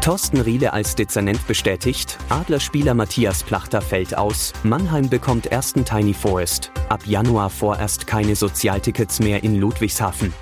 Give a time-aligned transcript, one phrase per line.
[0.00, 6.72] Thorsten Riele als Dezernent bestätigt, Adlerspieler Matthias Plachter fällt aus, Mannheim bekommt ersten Tiny Forest,
[6.88, 10.32] ab Januar vorerst keine Sozialtickets mehr in Ludwigshafen.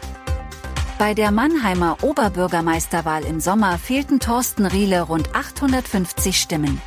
[0.97, 6.81] Bei der Mannheimer Oberbürgermeisterwahl im Sommer fehlten Thorsten Riele rund 850 Stimmen.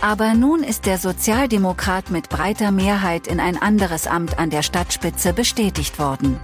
[0.00, 5.32] Aber nun ist der Sozialdemokrat mit breiter Mehrheit in ein anderes Amt an der Stadtspitze
[5.32, 6.40] bestätigt worden.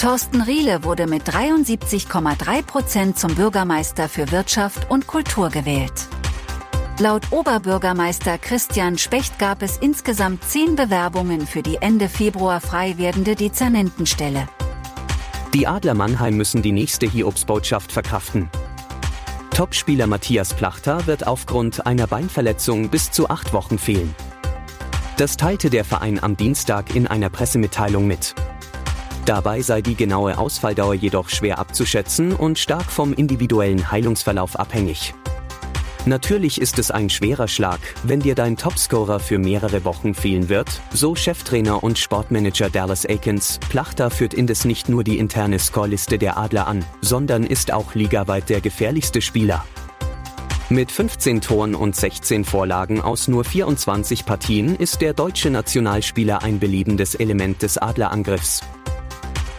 [0.00, 5.92] Thorsten Riele wurde mit 73,3 Prozent zum Bürgermeister für Wirtschaft und Kultur gewählt.
[6.98, 13.34] Laut Oberbürgermeister Christian Specht gab es insgesamt zehn Bewerbungen für die Ende Februar frei werdende
[13.34, 14.48] Dezernentenstelle.
[15.52, 18.48] Die Adler Mannheim müssen die nächste Hiobsbotschaft verkraften.
[19.54, 24.14] Topspieler Matthias Plachter wird aufgrund einer Beinverletzung bis zu acht Wochen fehlen.
[25.18, 28.34] Das teilte der Verein am Dienstag in einer Pressemitteilung mit.
[29.24, 35.14] Dabei sei die genaue Ausfalldauer jedoch schwer abzuschätzen und stark vom individuellen Heilungsverlauf abhängig.
[36.06, 40.80] Natürlich ist es ein schwerer Schlag, wenn dir dein Topscorer für mehrere Wochen fehlen wird,
[40.94, 43.60] so Cheftrainer und Sportmanager Dallas Aikens.
[43.68, 48.48] Plachter führt indes nicht nur die interne Scoreliste der Adler an, sondern ist auch ligaweit
[48.48, 49.64] der gefährlichste Spieler.
[50.70, 56.60] Mit 15 Toren und 16 Vorlagen aus nur 24 Partien ist der deutsche Nationalspieler ein
[56.60, 58.62] beliebendes Element des Adlerangriffs.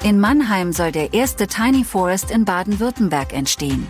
[0.03, 3.87] In Mannheim soll der erste Tiny Forest in Baden-Württemberg entstehen.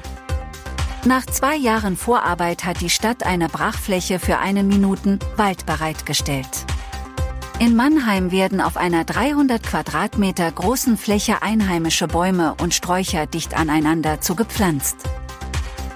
[1.06, 6.66] Nach zwei Jahren Vorarbeit hat die Stadt eine Brachfläche für einen Minuten Wald bereitgestellt.
[7.60, 14.20] In Mannheim werden auf einer 300 Quadratmeter großen Fläche einheimische Bäume und Sträucher dicht aneinander
[14.20, 14.98] zugepflanzt.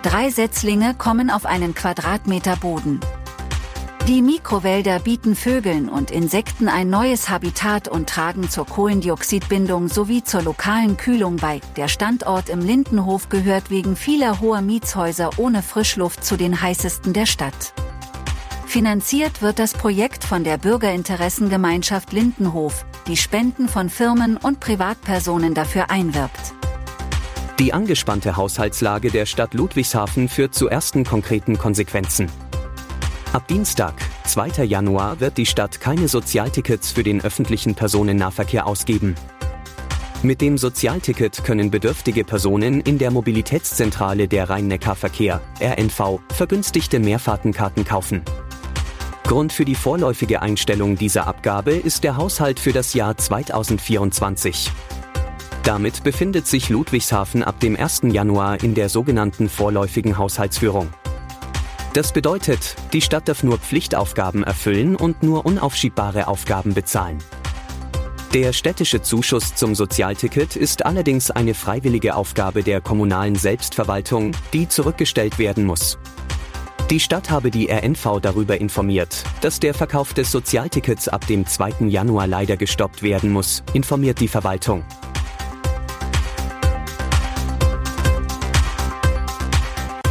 [0.01, 3.01] Drei Setzlinge kommen auf einen Quadratmeter Boden.
[4.07, 10.43] Die Mikrowälder bieten Vögeln und Insekten ein neues Habitat und tragen zur Kohlendioxidbindung sowie zur
[10.43, 11.59] lokalen Kühlung bei.
[11.75, 17.25] Der Standort im Lindenhof gehört wegen vieler hoher Mietshäuser ohne Frischluft zu den heißesten der
[17.25, 17.73] Stadt.
[18.67, 25.89] Finanziert wird das Projekt von der Bürgerinteressengemeinschaft Lindenhof, die Spenden von Firmen und Privatpersonen dafür
[25.89, 26.53] einwirbt.
[27.57, 32.29] Die angespannte Haushaltslage der Stadt Ludwigshafen führt zu ersten konkreten Konsequenzen.
[33.35, 34.63] Ab Dienstag, 2.
[34.63, 39.13] Januar, wird die Stadt keine Sozialtickets für den öffentlichen Personennahverkehr ausgeben.
[40.23, 48.21] Mit dem Sozialticket können bedürftige Personen in der Mobilitätszentrale der Rhein-Neckar-Verkehr, RNV, vergünstigte Mehrfahrtenkarten kaufen.
[49.23, 54.71] Grund für die vorläufige Einstellung dieser Abgabe ist der Haushalt für das Jahr 2024.
[55.63, 58.03] Damit befindet sich Ludwigshafen ab dem 1.
[58.13, 60.87] Januar in der sogenannten vorläufigen Haushaltsführung.
[61.95, 67.19] Das bedeutet, die Stadt darf nur Pflichtaufgaben erfüllen und nur unaufschiebbare Aufgaben bezahlen.
[68.33, 75.39] Der städtische Zuschuss zum Sozialticket ist allerdings eine freiwillige Aufgabe der kommunalen Selbstverwaltung, die zurückgestellt
[75.39, 75.97] werden muss.
[76.89, 81.87] Die Stadt habe die RNV darüber informiert, dass der Verkauf des Sozialtickets ab dem 2.
[81.87, 84.83] Januar leider gestoppt werden muss, informiert die Verwaltung.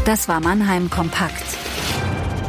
[0.06, 1.63] Das war Mannheim Kompakt.